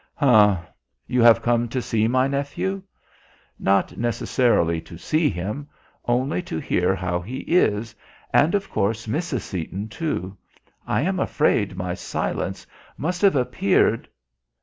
"H'm. 0.19 0.57
You 1.05 1.21
have 1.21 1.43
come 1.43 1.69
to 1.69 1.79
see 1.79 2.07
my 2.07 2.27
nephew?" 2.27 2.81
"Not 3.59 3.97
necessarily 3.99 4.81
to 4.81 4.97
see 4.97 5.29
him, 5.29 5.69
only 6.05 6.41
to 6.41 6.57
hear 6.57 6.95
how 6.95 7.19
he 7.21 7.41
is, 7.41 7.93
and, 8.33 8.55
of 8.55 8.67
course, 8.67 9.05
Mrs. 9.05 9.41
Seaton 9.41 9.89
too. 9.89 10.35
I 10.87 11.01
am 11.01 11.19
afraid 11.19 11.77
my 11.77 11.93
silence 11.93 12.65
must 12.97 13.21
have 13.21 13.35
appeared...." 13.35 14.07